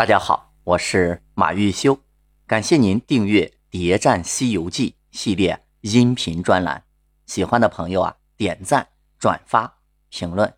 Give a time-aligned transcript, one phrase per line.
[0.00, 1.98] 大家好，我是马玉修，
[2.46, 6.84] 感谢您订阅《谍战西游记》系列音频专栏。
[7.26, 9.76] 喜欢的朋友啊，点赞、转发、
[10.08, 10.54] 评论。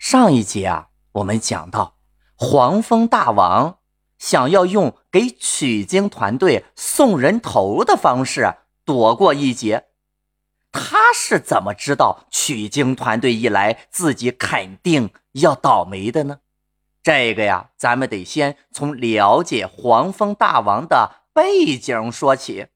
[0.00, 1.98] 上一集啊，我们讲到
[2.34, 3.78] 黄蜂大王
[4.18, 9.90] 想要用给取经团队送人头的方式躲过一劫。
[10.72, 16.40] 他是怎么知道取经团队一来，自己肯定要倒霉的呢？
[17.04, 22.68] 这个呀，咱们得先从了解黄蜂大王的背景说起。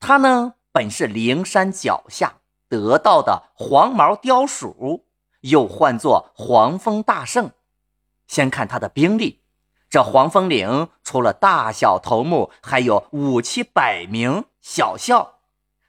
[0.00, 5.04] 他呢，本是灵山脚下得到的黄毛貂鼠，
[5.42, 7.50] 又唤作黄蜂大圣。
[8.26, 9.42] 先看他的兵力，
[9.90, 15.40] 这黄蜂岭除了大小头目，还有五七百名小校。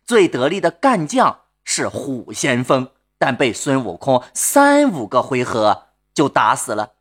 [0.04, 6.95] 最得力的干将是虎先锋，但被孙悟空三五个回合就打死了。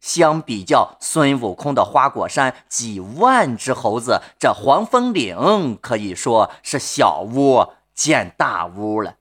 [0.00, 9.16] 相比较孙悟空的花果山几万只猴子，这黄风岭可以说是小巫见大巫了。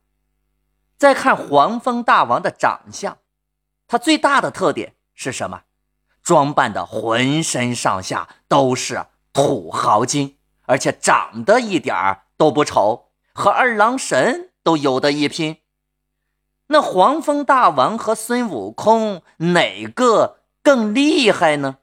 [0.97, 3.17] 再看黄风大王的长相，
[3.87, 5.61] 他最大的特点是什么？
[6.21, 15.57] 装扮的浑身上下都是土豪金，而且长得一点儿都不丑，和二郎神都有的一拼。
[16.67, 20.38] 那黄风大王和孙悟空哪个？
[20.61, 21.77] 更厉害呢？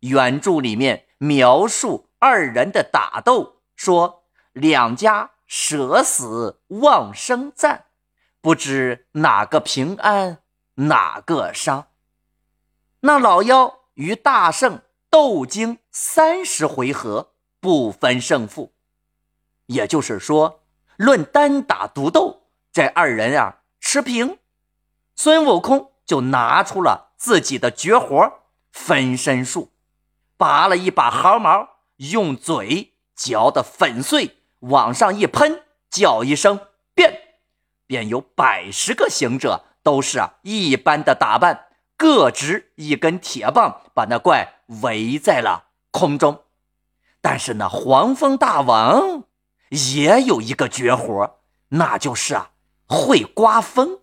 [0.00, 7.86] 原著里面描述二人的打斗，说两家舍死忘生战，
[8.40, 10.38] 不知哪个平安，
[10.74, 11.88] 哪个伤。
[13.00, 18.72] 那老妖与大圣斗经三十回合，不分胜负。
[19.66, 20.62] 也就是说，
[20.96, 24.38] 论单打独斗，这二人啊持平。
[25.14, 27.09] 孙悟空就拿出了。
[27.20, 28.32] 自己的绝活
[28.72, 29.70] 分身术，
[30.38, 36.58] 拔了一把毫毛，用嘴嚼得粉碎，往上一喷，叫一声
[36.94, 37.36] 变，
[37.86, 41.66] 便有百十个行者，都是啊一般的打扮，
[41.98, 46.44] 各执一根铁棒，把那怪围在了空中。
[47.20, 49.24] 但是那黄蜂大王
[49.68, 51.38] 也有一个绝活，
[51.68, 52.52] 那就是啊
[52.86, 54.00] 会刮风，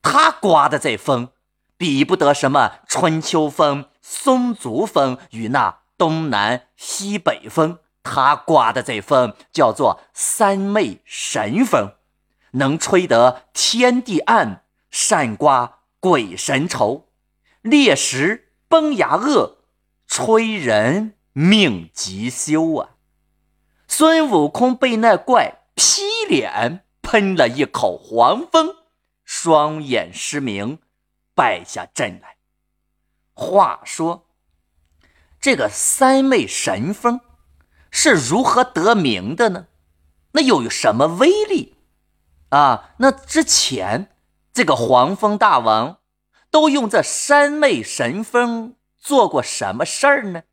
[0.00, 1.30] 他刮的这风。
[1.78, 11.92] 比不得什么春秋风、松竹风与那东南西北风，他刮的这风叫做三昧神风，
[12.52, 17.08] 能吹得天地暗，善刮鬼神愁，
[17.62, 19.58] 裂石崩牙恶，
[20.06, 22.90] 吹人命急休啊！
[23.88, 28.76] 孙悟空被那怪劈脸，喷了一口黄风，
[29.24, 30.78] 双眼失明。
[31.36, 32.38] 败下阵来。
[33.34, 34.26] 话说，
[35.38, 37.20] 这个三昧神风
[37.90, 39.66] 是如何得名的呢？
[40.32, 41.76] 那有什么威力
[42.48, 42.94] 啊？
[42.98, 44.16] 那之前
[44.52, 45.98] 这个黄蜂大王
[46.50, 50.44] 都用这三昧神风做过什么事儿呢？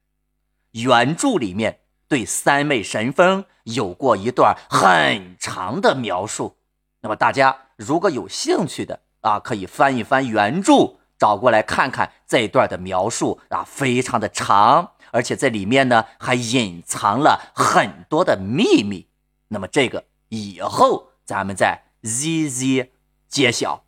[0.71, 6.57] 原著里面对三昧神风有过一段很长的描述。
[6.99, 19.07] 那么大家如果有兴趣的，啊，可以翻一翻原著，找过来看看这一段的描述啊，非常的长，而且这里面呢还隐藏了很多的秘密。
[19.47, 22.91] 那么这个以后咱们再一一
[23.29, 23.85] 揭晓。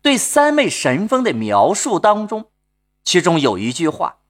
[0.00, 2.50] 对三昧神风的描述当中，
[3.04, 4.20] 其中有一句话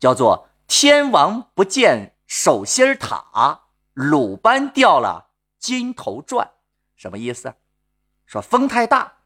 [0.00, 6.52] 叫做“天王不见手心塔，鲁班掉了金头钻”，
[6.96, 7.52] 什么意思？
[8.24, 9.17] 说风太大。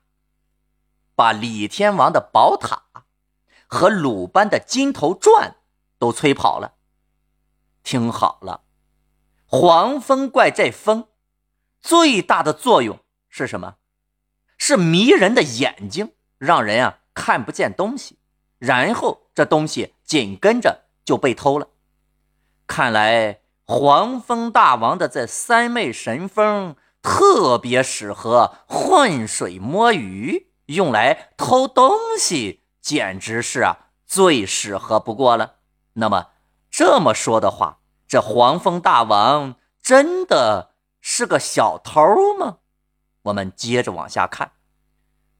[1.14, 2.84] 把李天王的宝塔
[3.66, 5.56] 和鲁班的金头钻
[5.98, 6.74] 都吹跑了。
[7.82, 8.62] 听好了，
[9.46, 11.08] 黄风怪这风
[11.80, 13.76] 最大的作用是什么？
[14.56, 18.18] 是迷人的眼睛，让人啊看不见东西，
[18.58, 21.68] 然后这东西紧跟着就被偷了。
[22.68, 30.51] 看来黄风大王的这三昧神风特别适合浑水摸鱼。
[30.74, 35.56] 用来偷东西，简直是啊最适合不过了。
[35.94, 36.28] 那么
[36.70, 42.00] 这么说的话，这黄蜂大王真的是个小偷
[42.38, 42.58] 吗？
[43.22, 44.52] 我们接着往下看，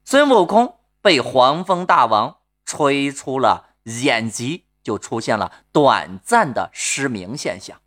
[0.05, 7.81] 孙悟空被黄蜂大王吹出了眼疾，就出现了短暂的失明现象。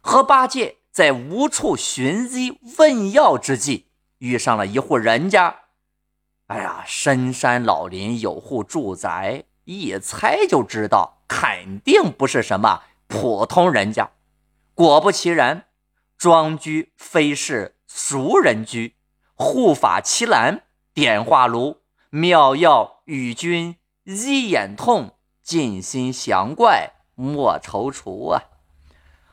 [0.00, 5.60] 和八戒在无处寻医问药之际，遇上了一户人家。
[6.52, 14.10] 哎呀，深山老林有户住宅，一猜就知道，肯定不是什么普通人家。
[14.74, 15.64] 果不其然，
[16.18, 18.96] 庄居非是俗人居，
[19.34, 21.78] 护法奇兰、点化炉、
[22.10, 28.42] 妙药与君、一眼痛、尽心降怪，莫踌躇啊！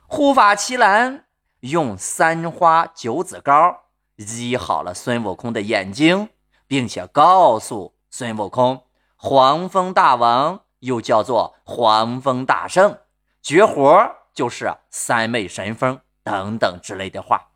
[0.08, 1.26] 护法奇兰
[1.60, 3.82] 用三花九子膏
[4.16, 6.30] 医好了孙悟空的眼睛，
[6.70, 8.84] 并且告诉孙悟空。
[9.18, 13.00] 黄蜂大王又叫做黄蜂大圣，
[13.42, 17.50] 绝活就是三昧神风等等之类的话。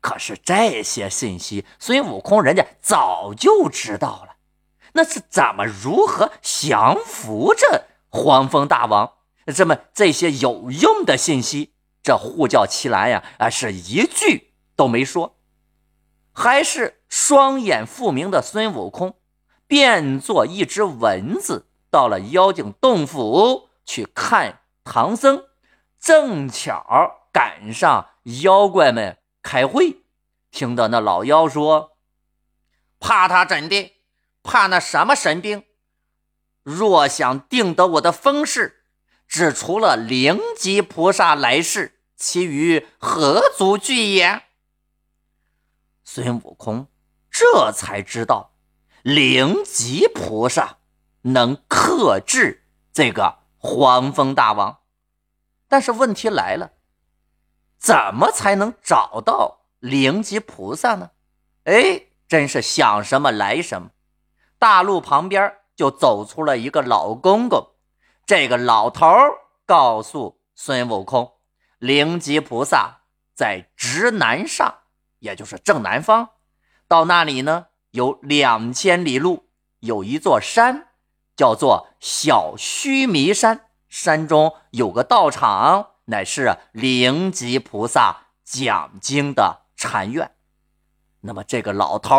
[0.00, 4.36] 可是这些信息，孙悟空人家早就知道了。
[4.94, 9.12] 那是怎么如何降服这黄蜂大王？
[9.54, 15.36] 这么这些有用的信息，这呼叫奇兰呀啊，是一句都没说，
[16.32, 19.16] 还是双眼复明的孙悟空。
[19.66, 25.44] 变作一只蚊子，到了妖精洞府去看唐僧，
[25.98, 28.08] 正巧赶上
[28.42, 30.02] 妖怪们开会，
[30.50, 31.96] 听到那老妖说
[33.00, 33.94] ：“怕他怎的？
[34.42, 35.64] 怕那什么神兵？
[36.62, 38.84] 若想定得我的风势，
[39.26, 44.42] 只除了灵吉菩萨来世，其余何足惧也？”
[46.04, 46.88] 孙悟空
[47.30, 48.50] 这才知道。
[49.02, 50.78] 灵吉菩萨
[51.22, 54.80] 能克制这个黄风大王，
[55.66, 56.72] 但是问题来了，
[57.78, 61.10] 怎么才能找到灵吉菩萨呢？
[61.64, 63.90] 哎，真是想什么来什么。
[64.58, 67.74] 大路旁边就走出了一个老公公，
[68.24, 69.08] 这个老头
[69.66, 71.32] 告诉孙悟空，
[71.78, 73.02] 灵吉菩萨
[73.34, 74.81] 在直南上，
[75.22, 76.30] 也就是正南方，
[76.88, 77.68] 到那里呢？
[77.92, 79.48] 有两千里路，
[79.78, 80.88] 有一座山，
[81.36, 83.68] 叫做小须弥山。
[83.88, 90.34] 山中有个道场，乃是灵吉菩萨讲经的禅院。
[91.20, 92.18] 那么这个老头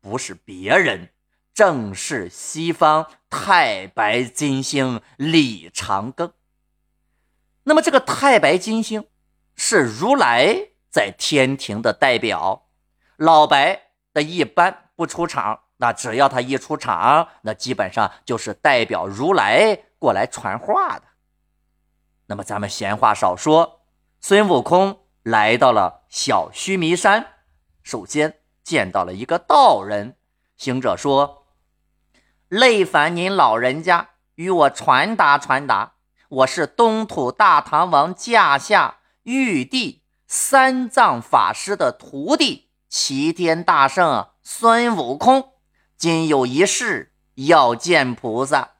[0.00, 1.12] 不是别人，
[1.52, 6.32] 正是西方太白金星李长庚。
[7.64, 9.04] 那么这个太白金星
[9.54, 12.68] 是如来在天庭的代表，
[13.16, 14.84] 老白的一般。
[14.98, 21.02] 不出场，那只要他一出场，那基本上就是代表如来过来传话的。
[22.26, 23.82] 那么咱们闲话少说，
[24.20, 27.34] 孙悟空来到了小须弥山，
[27.80, 30.16] 首先见到了一个道人。
[30.56, 31.46] 行者说
[32.50, 35.92] ：“累烦您老人家与我传达传达，
[36.28, 39.97] 我是东土大唐王驾下玉帝
[40.30, 45.52] 三藏法师的徒弟，齐天大圣。”孙悟空
[45.96, 48.72] 今有一事要见菩萨。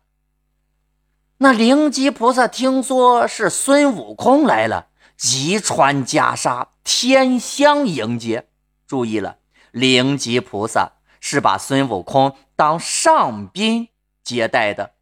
[1.39, 8.49] 那灵吉菩萨听说是孙悟空来了，急穿袈裟，天香迎接。
[8.87, 9.39] 注意了，
[9.71, 13.89] 灵吉菩萨是把孙悟空当上宾
[14.23, 14.93] 接待的，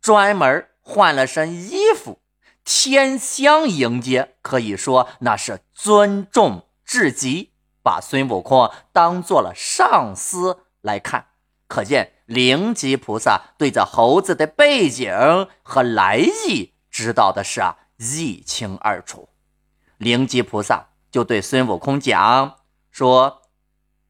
[0.00, 2.20] 专门换了身衣服，
[2.64, 7.52] 天香迎接，可以说那是尊重至极。
[7.80, 11.28] 把孙悟空当做了上司来看，
[11.68, 19.28] 可见灵吉菩萨对这猴子的背景和来意知道的是啊一清二楚。
[19.96, 22.56] 灵吉菩萨就对孙悟空讲
[22.90, 23.42] 说：“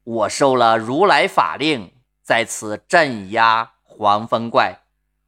[0.03, 4.81] 我受了如来法令，在此镇压黄风怪。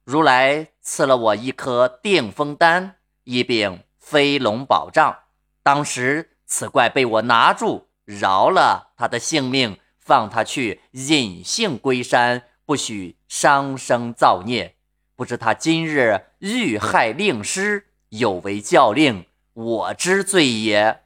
[0.04, 5.20] 如来赐了我一颗定风丹，一柄飞龙宝杖。
[5.62, 14.76] 当时此怪被我拿住。”饶了他的性命，放他去隐姓归山，不许伤生造孽。
[15.14, 21.04] 不知他今日遇害令师，有违教令，我之罪也。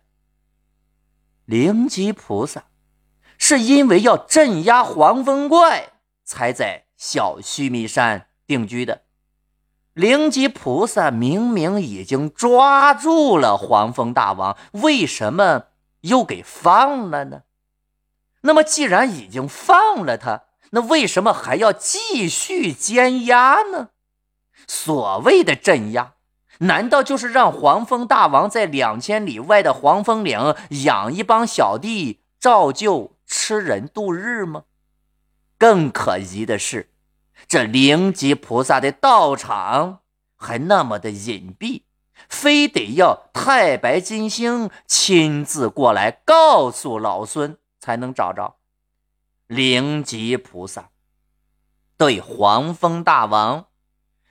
[1.44, 2.64] 灵吉菩萨
[3.38, 5.92] 是因为要镇压黄风怪，
[6.24, 9.02] 才在小须弥山定居的。
[9.96, 15.68] 灵吉菩萨明明已经抓住了黄风大王，为什么？
[16.02, 17.44] 又给放了呢？
[18.42, 23.88] 那么既然已经放了他，那为什么还要继续监压呢？
[24.68, 26.12] 所谓的镇压，
[26.58, 34.64] 难道就是让黄蜂大王在两千里外的黄风岭养一帮小弟，照旧吃人度日吗？
[35.56, 36.90] 更可疑的是，
[37.48, 40.00] 这灵吉菩萨的道场
[40.36, 41.82] 还那么的隐蔽。
[42.30, 48.56] 非得要太白金星亲自过来告诉老孙才能找着
[49.46, 50.90] 灵吉菩萨。
[51.98, 53.66] 对黄风大王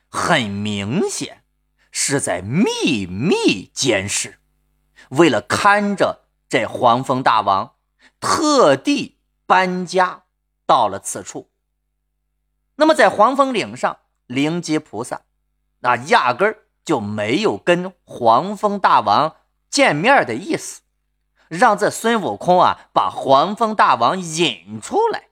[0.09, 1.43] 很明显
[1.91, 4.39] 是在秘密监视。
[5.09, 7.75] 为了看着这黄风大王，
[8.19, 10.23] 特地搬家
[10.65, 11.51] 到了此处。
[12.77, 15.21] 那么，在黄风岭上，灵吉菩萨
[15.79, 19.35] 那压根儿就没有跟黄风大王
[19.69, 20.81] 见面的意思，
[21.47, 25.29] 让这孙悟空啊把黄风大王引出来。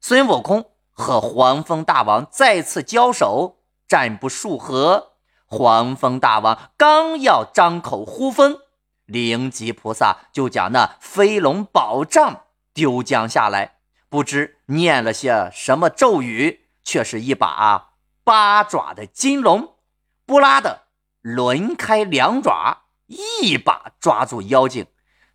[0.00, 5.12] 孙悟空和黄风大王再次交手，战不数合，
[5.46, 8.58] 黄风大王刚要张口呼风，
[9.06, 12.44] 灵吉菩萨就将那飞龙宝杖
[12.74, 13.77] 丢将下来。
[14.08, 17.90] 不知念了些什么咒语，却是一把
[18.24, 19.76] 八爪的金龙，
[20.24, 20.86] 不拉的
[21.20, 24.86] 抡开两爪，一把抓住妖精，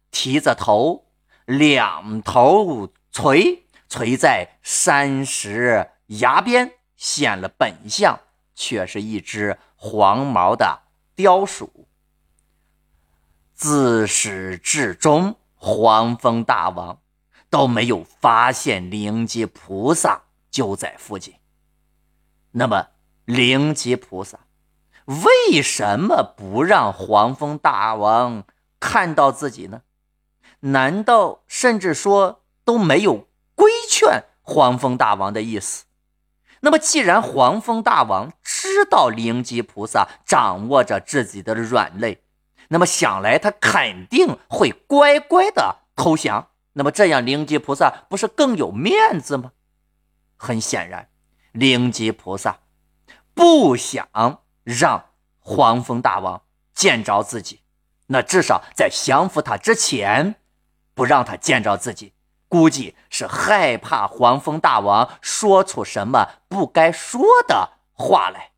[0.09, 1.05] 提着头，
[1.45, 8.19] 两头垂垂在山石崖边，现了本相，
[8.55, 10.81] 却是一只黄毛的
[11.15, 11.87] 雕鼠。
[13.53, 17.02] 自始至终，黄风大王。
[17.53, 21.36] 都没有发现灵吉菩萨就在附近。
[22.53, 22.88] 那么，
[23.25, 24.39] 灵吉菩萨
[25.05, 28.45] 为什么不让黄风大王
[28.79, 29.83] 看到自己呢？
[30.62, 35.86] 难道甚至说都没有规劝黄风大王的意思？
[36.62, 42.24] 那么，既然黄风大王知道灵吉菩萨掌握着自己的软肋，
[42.69, 46.48] 那么想来他肯定会乖乖的投降。
[46.73, 49.51] 那么这样，灵吉菩萨不是更有面子吗？
[50.35, 51.07] 很显然，
[51.51, 52.59] 灵吉菩萨
[53.33, 54.07] 不想
[54.63, 56.41] 让黄风大王
[56.73, 57.61] 见着自己，
[58.07, 60.35] 那至少在降服他之前，
[60.93, 62.13] 不让他见着自己，
[62.47, 68.51] 估计是害怕黄风大王说出什么不该说的话来。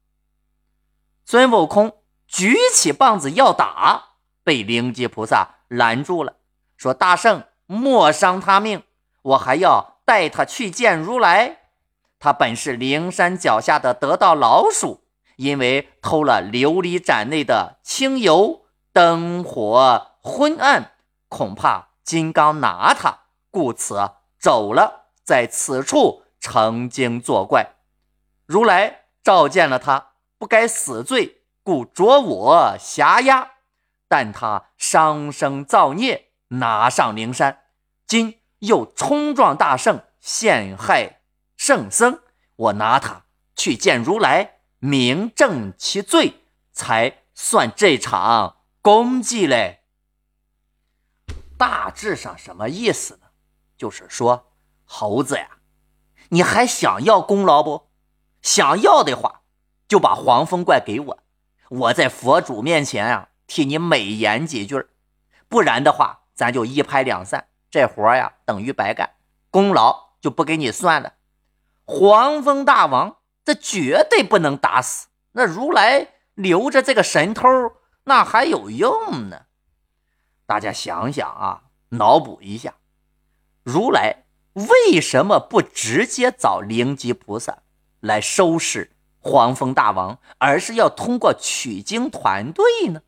[1.25, 6.38] 孙悟空举起棒子要打，被灵吉菩萨拦住了，
[6.77, 8.84] 说：“大圣。”莫伤他命，
[9.22, 11.57] 我还要带他去见如来。
[12.19, 15.03] 他本是灵山脚下的得道老鼠，
[15.38, 18.62] 因为偷了琉璃盏内的清油，
[18.93, 20.93] 灯火昏暗，
[21.27, 23.19] 恐怕金刚拿他，
[23.51, 27.75] 故此走了，在此处成精作怪。
[28.45, 33.53] 如来召见了他，不该死罪，故着我辖押。
[34.07, 36.29] 但他伤生造孽。
[36.60, 37.64] 拿上灵山，
[38.06, 41.22] 今又冲撞大圣，陷害
[41.56, 42.20] 圣僧，
[42.56, 49.82] 我拿他去见如来，明正其罪，才算这场功绩嘞。
[51.58, 53.28] 大致上什么意思呢？
[53.78, 54.52] 就是说，
[54.84, 55.58] 猴子呀，
[56.30, 57.90] 你还想要功劳不？
[58.42, 59.42] 想要的话，
[59.88, 61.24] 就把黄风怪给我，
[61.70, 64.88] 我在佛祖面前啊，替你美言几句
[65.48, 66.25] 不然的话。
[66.36, 69.15] 咱就一拍两散，这活呀等于白干，
[69.50, 71.13] 功劳就不给你算了。
[71.86, 77.48] 黄风大王这绝对不能打死，那如来留着这个神偷，
[78.04, 79.44] 那还有用呢。
[80.46, 82.75] 大家想想啊，脑补一下，
[83.63, 87.60] 如来为什么不直接找灵吉菩萨
[88.00, 93.01] 来收拾黄风大王，而是要通过取经团队呢？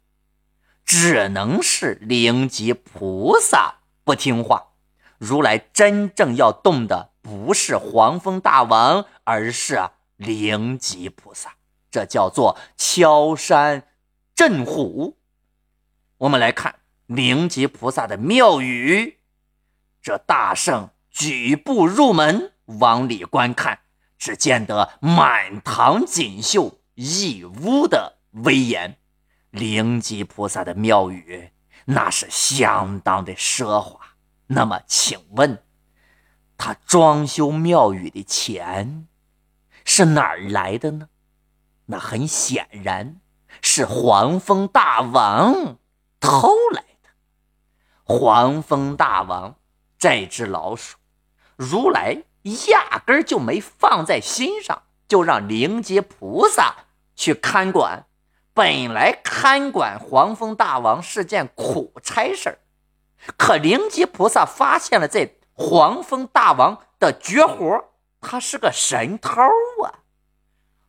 [0.87, 4.69] 只能是灵吉菩萨不听话，
[5.17, 11.55] 如来真正要动的不是黄风大王，而是灵吉菩萨，
[11.91, 13.83] 这叫做敲山
[14.33, 15.17] 震虎。
[16.19, 16.75] 我们来看
[17.05, 19.17] 灵吉菩萨的庙宇，
[20.01, 23.79] 这大圣举步入门，往里观看，
[24.17, 28.97] 只见得满堂锦绣，一屋的威严。
[29.51, 31.51] 灵吉菩萨的庙宇
[31.85, 33.99] 那是相当的奢华。
[34.47, 35.63] 那么，请问
[36.57, 39.07] 他装修庙宇的钱
[39.85, 41.09] 是哪儿来的呢？
[41.87, 43.21] 那很显然
[43.61, 45.77] 是黄风大王
[46.19, 47.09] 偷来的。
[48.03, 49.59] 黄风大王
[49.97, 50.97] 这只老鼠，
[51.55, 52.23] 如来
[52.69, 58.06] 压根儿就没放在心上，就让灵吉菩萨去看管。
[58.57, 62.57] 本来看管黄风大王是件苦差事儿，
[63.37, 69.43] 可灵吉菩萨发现了这黄风大王的绝活，他是个神偷
[69.83, 70.01] 啊！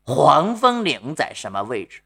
[0.03, 2.01] 黄风岭在什么位置？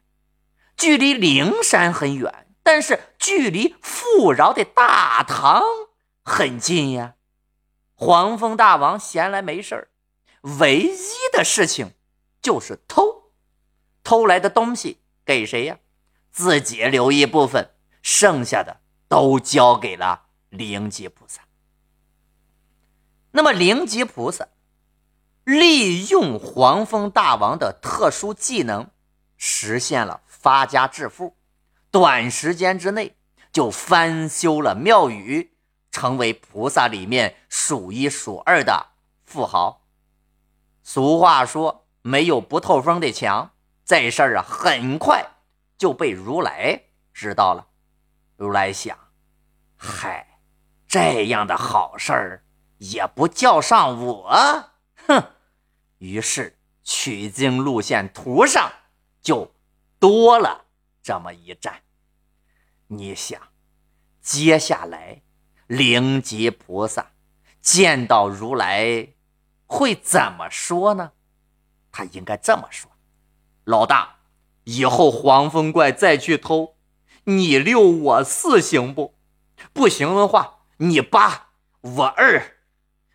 [0.75, 5.63] 距离灵山很远，但是距离富饶的大唐
[6.25, 7.13] 很近呀。
[7.95, 9.89] 黄风大王闲来没事，
[10.41, 10.97] 唯一
[11.31, 11.93] 的事情
[12.41, 13.31] 就是偷。
[14.03, 15.77] 偷来的东西给谁呀？
[16.31, 17.69] 自己留一部分，
[18.01, 21.43] 剩下的都交给了灵吉菩萨。
[23.31, 24.47] 那么灵吉菩萨
[25.43, 28.89] 利用黄风大王的特殊技能，
[29.37, 31.35] 实现了发家致富，
[31.91, 33.15] 短时间之内
[33.51, 35.55] 就翻修了庙宇，
[35.91, 38.87] 成为菩萨里面数一数二的
[39.23, 39.85] 富豪。
[40.81, 43.51] 俗话说：“没有不透风的墙。”
[43.85, 45.25] 这事儿啊，很快
[45.77, 47.67] 就被如来知道了。
[48.37, 48.97] 如来想
[49.75, 50.39] ：“嗨，
[50.87, 52.45] 这样的好事儿
[52.77, 54.71] 也不叫上我，
[55.07, 55.23] 哼！”
[55.99, 58.71] 于是取经路线图上
[59.21, 59.53] 就
[59.99, 60.65] 多了
[61.01, 61.81] 这么一站。
[62.87, 63.41] 你想，
[64.21, 65.21] 接下来
[65.67, 67.11] 灵吉菩萨
[67.61, 69.09] 见到如来
[69.67, 71.11] 会怎么说呢？
[71.91, 72.91] 他应该这么说。
[73.63, 74.15] 老大，
[74.65, 76.75] 以后黄风怪再去偷，
[77.25, 79.15] 你六我四行不？
[79.71, 81.51] 不行的话，你八
[81.81, 82.57] 我二，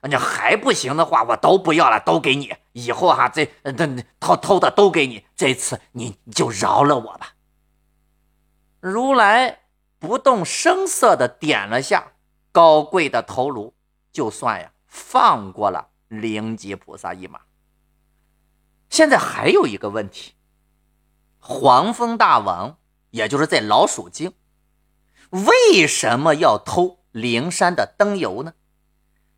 [0.01, 2.55] 啊你还不行的话，我都不要了，都给你。
[2.73, 5.27] 以后哈，这这偷偷的都给你。
[5.37, 7.35] 这次你就饶了我吧。
[8.81, 9.61] 如来
[9.99, 12.13] 不动声色的点了下
[12.53, 13.75] 高贵的头颅，
[14.13, 17.41] 就算呀放过了灵吉菩萨一马。
[18.89, 20.33] 现在还有一个问题。
[21.39, 22.79] 黄风大王，
[23.11, 24.35] 也就是在老鼠精，
[25.31, 28.55] 为什么要偷灵山的灯油呢？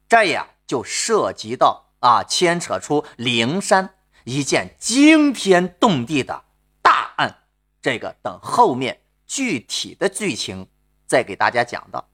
[0.08, 6.44] 这呀就涉及到啊，牵扯出灵山一件惊天动地的
[6.82, 7.44] 大案。
[7.80, 10.68] 这个等后面具体的剧情
[11.06, 12.08] 再给大家讲到。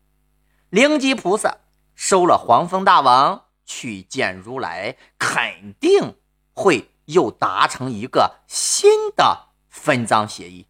[0.69, 1.59] 灵吉菩萨
[1.95, 6.17] 收了黄风大王去见如来，肯定
[6.53, 9.47] 会又达成一个新的。
[9.87, 10.67] 分赃协议，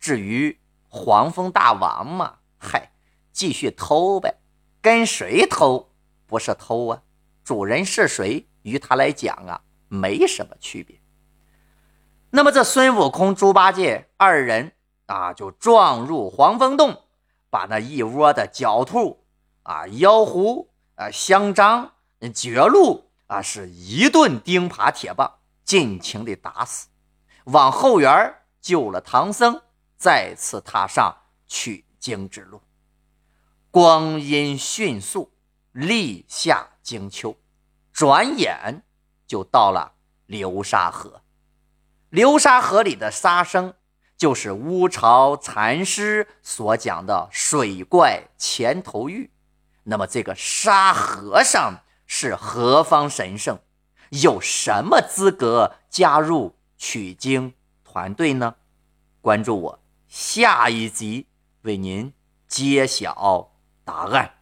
[0.00, 2.92] 至于黄蜂大王嘛，嗨，
[3.30, 4.36] 继续偷呗，
[4.80, 5.90] 跟谁偷
[6.24, 7.02] 不是偷啊？
[7.44, 10.98] 主人是谁，于他来讲啊，没什么区别。
[12.30, 14.72] 那么这孙悟空、猪八戒二人
[15.04, 17.02] 啊，就撞入黄风洞，
[17.50, 19.26] 把那一窝的狡兔
[19.62, 21.92] 啊、妖狐啊、香樟、
[22.34, 25.34] 绝鹿啊，是一顿钉耙铁棒，
[25.66, 26.88] 尽情的打死。
[27.44, 29.62] 往后园救了唐僧，
[29.96, 31.16] 再次踏上
[31.46, 32.60] 取经之路。
[33.70, 35.32] 光阴迅速，
[35.72, 37.36] 立夏惊秋，
[37.92, 38.82] 转眼
[39.26, 39.94] 就到了
[40.26, 41.22] 流沙河。
[42.10, 43.74] 流沙河里的沙僧，
[44.16, 49.30] 就是乌巢禅师所讲的水怪前头玉。
[49.84, 53.58] 那么，这个沙和尚是何方神圣？
[54.10, 56.56] 有什么资格加入？
[56.80, 57.54] 取经
[57.90, 58.54] 团队呢？
[59.22, 61.26] 关注我，下一集
[61.62, 62.12] 为您
[62.46, 63.50] 揭晓
[63.82, 64.37] 答案。